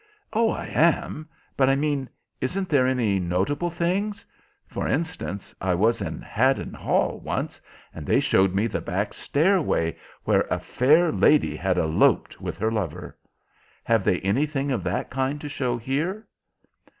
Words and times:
"Oh, 0.33 0.49
I 0.49 0.65
am. 0.65 1.29
But 1.55 1.69
I 1.69 1.75
mean, 1.75 2.09
isn't 2.39 2.69
there 2.69 2.87
any 2.87 3.19
notable 3.19 3.69
things? 3.69 4.25
For 4.65 4.87
instance, 4.87 5.53
I 5.61 5.75
was 5.75 6.01
in 6.01 6.23
Haddon 6.23 6.73
Hall 6.73 7.19
once, 7.19 7.61
and 7.93 8.07
they 8.07 8.19
showed 8.19 8.55
me 8.55 8.65
the 8.65 8.81
back 8.81 9.13
stairway 9.13 9.95
where 10.23 10.47
a 10.49 10.57
fair 10.57 11.11
lady 11.11 11.55
had 11.55 11.77
eloped 11.77 12.41
with 12.41 12.57
her 12.57 12.71
lover. 12.71 13.15
Have 13.83 14.03
they 14.03 14.19
anything 14.21 14.71
of 14.71 14.83
that 14.85 15.11
kind 15.11 15.39
to 15.39 15.47
show 15.47 15.77
here?" 15.77 16.25